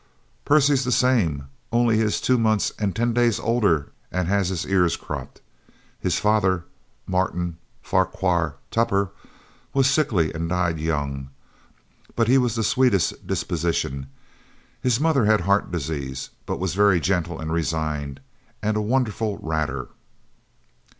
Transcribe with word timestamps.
"Percy's 0.45 0.83
the 0.83 0.91
same, 0.91 1.47
only 1.71 1.97
he 1.97 2.01
is 2.01 2.19
two 2.19 2.39
months 2.39 2.73
and 2.79 2.95
ten 2.95 3.13
days 3.13 3.39
older 3.39 3.91
and 4.11 4.27
has 4.27 4.49
his 4.49 4.65
ears 4.65 4.95
cropped. 4.95 5.41
His 5.99 6.17
father, 6.17 6.65
Martin 7.05 7.57
Farquhar 7.83 8.55
Tupper, 8.71 9.11
was 9.75 9.87
sickly, 9.87 10.33
and 10.33 10.49
died 10.49 10.79
young, 10.79 11.29
but 12.15 12.27
he 12.27 12.39
was 12.39 12.55
the 12.55 12.63
sweetest 12.63 13.27
disposition. 13.27 14.07
His 14.81 14.99
mother 14.99 15.25
had 15.25 15.41
heart 15.41 15.71
disease 15.71 16.31
but 16.47 16.57
was 16.59 16.73
very 16.73 16.99
gentle 16.99 17.39
and 17.39 17.53
resigned, 17.53 18.21
and 18.63 18.75
a 18.75 18.81
wonderful 18.81 19.37
ratter." 19.37 19.89